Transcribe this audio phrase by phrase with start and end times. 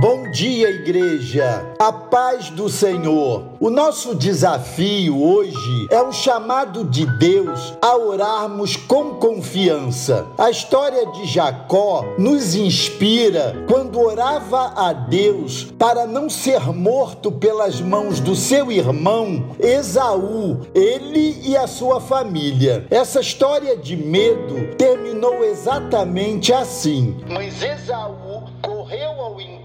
[0.00, 1.74] Bom dia, igreja.
[1.76, 3.46] A paz do Senhor.
[3.58, 10.24] O nosso desafio hoje é um chamado de Deus a orarmos com confiança.
[10.38, 17.80] A história de Jacó nos inspira quando orava a Deus para não ser morto pelas
[17.80, 22.86] mãos do seu irmão Esaú, ele e a sua família.
[22.88, 27.16] Essa história de medo terminou exatamente assim.
[27.28, 29.57] Mas Esaú correu ao encontro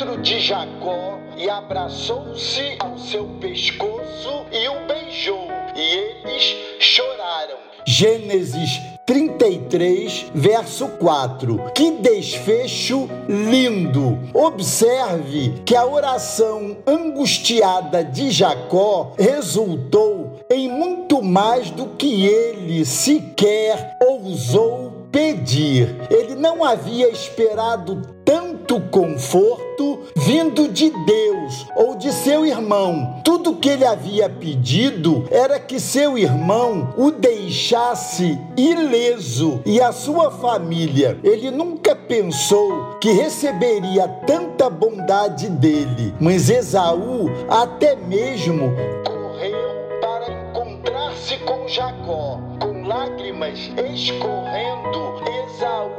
[0.00, 7.58] de Jacó e abraçou-se ao seu pescoço e o beijou, e eles choraram.
[7.86, 11.72] Gênesis 33, verso 4.
[11.74, 14.18] Que desfecho lindo!
[14.32, 23.98] Observe que a oração angustiada de Jacó resultou em muito mais do que ele sequer
[24.00, 25.94] ousou pedir.
[26.10, 33.20] Ele não havia esperado tanto conforto vindo de Deus ou de seu irmão.
[33.24, 40.30] Tudo que ele havia pedido era que seu irmão o deixasse ileso e a sua
[40.30, 41.18] família.
[41.24, 48.70] Ele nunca pensou que receberia tanta bondade dele, mas Esaú até mesmo
[49.04, 52.38] correu para encontrar-se com Jacó.
[52.60, 53.58] Com lágrimas
[53.92, 55.90] escorrendo, Esaú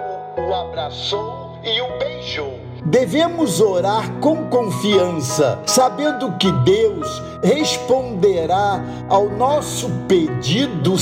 [0.47, 2.59] o abraçou e o beijou.
[2.83, 10.97] Devemos orar com confiança, sabendo que Deus responderá ao nosso pedido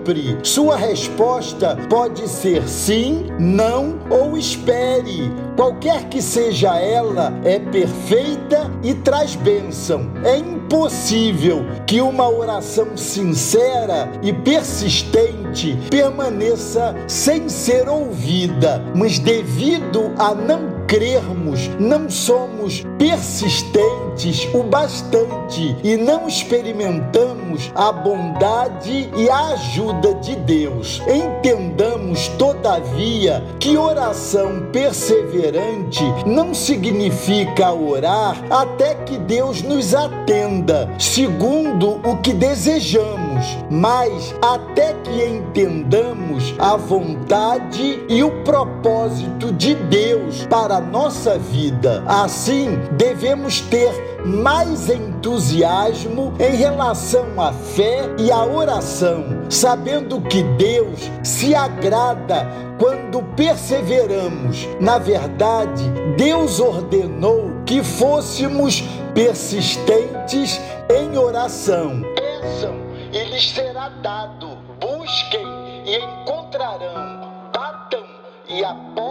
[0.00, 0.38] sempre.
[0.42, 5.30] Sua resposta pode ser sim, não ou espere.
[5.56, 10.10] Qualquer que seja ela, é perfeita e traz bênção.
[10.24, 20.34] É impossível que uma oração sincera e persistente permaneça sem ser ouvida, mas devido a
[20.34, 30.14] não crermos, não somos persistentes o bastante e não experimentamos a bondade e a ajuda
[30.14, 31.00] de Deus.
[31.06, 42.16] Entendamos, todavia, que oração perseverante não significa orar até que Deus nos atenda, segundo o
[42.16, 51.38] que desejamos, mas até que entendamos a vontade e o propósito de Deus para nossa
[51.38, 52.02] vida.
[52.06, 53.92] Assim, devemos ter
[54.24, 62.46] mais entusiasmo em relação à fé e à oração, sabendo que Deus se agrada
[62.78, 64.66] quando perseveramos.
[64.80, 65.84] Na verdade,
[66.16, 68.82] Deus ordenou que fôssemos
[69.14, 70.60] persistentes
[70.90, 72.02] em oração.
[72.14, 72.74] Peçam
[73.12, 75.46] e lhes será dado, busquem
[75.84, 78.04] e encontrarão, batam
[78.48, 79.09] e a porta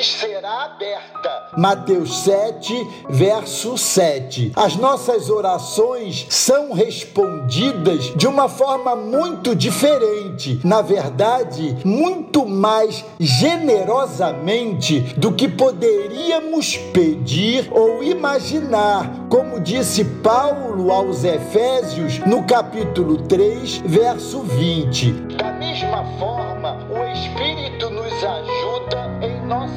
[0.00, 1.50] lhes será aberta.
[1.56, 2.74] Mateus 7,
[3.10, 4.52] verso 7.
[4.56, 15.00] As nossas orações são respondidas de uma forma muito diferente, na verdade, muito mais generosamente
[15.18, 24.40] do que poderíamos pedir ou imaginar, como disse Paulo aos Efésios no capítulo 3, verso
[24.40, 25.12] 20.
[25.36, 28.69] Da mesma forma, o Espírito nos ajuda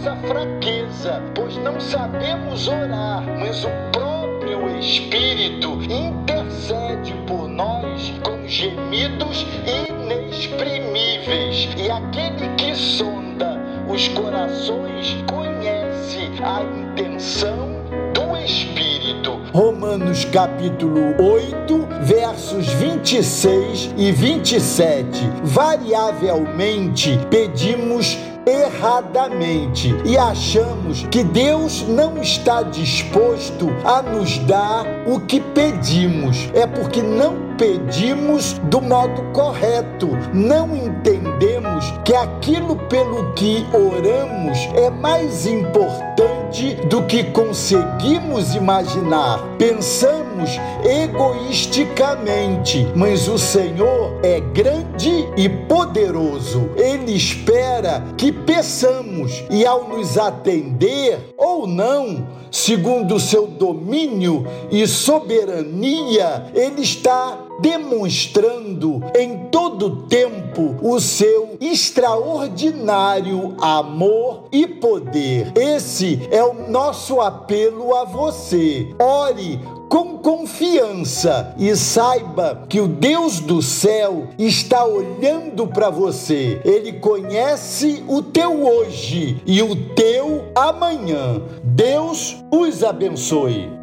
[0.04, 9.46] nossa fraqueza, pois não sabemos orar, mas o próprio Espírito intercede por nós com gemidos
[9.66, 11.70] inexprimíveis.
[11.78, 17.70] E aquele que sonda os corações conhece a intenção
[18.14, 19.40] do Espírito.
[19.54, 25.08] Romanos capítulo 8, versos 26 e 27.
[25.44, 35.40] Variavelmente pedimos erradamente e achamos que Deus não está disposto a nos dar o que
[35.40, 36.50] pedimos.
[36.54, 44.90] É porque não pedimos do modo correto, não entendemos que aquilo pelo que oramos é
[44.90, 49.40] mais importante do que conseguimos imaginar.
[49.58, 50.50] Pensamos
[50.84, 56.70] egoisticamente, mas o Senhor é grande e poderoso.
[56.76, 64.86] Ele espera que peçamos e ao nos atender ou não, segundo o seu domínio e
[64.86, 75.52] soberania, ele está demonstrando em todo tempo o seu extraordinário amor e poder.
[75.56, 78.94] Esse é o nosso apelo a você.
[79.00, 79.60] Ore
[79.94, 86.60] com confiança e saiba que o Deus do céu está olhando para você.
[86.66, 91.42] Ele conhece o teu hoje e o teu amanhã.
[91.64, 93.83] Deus os abençoe.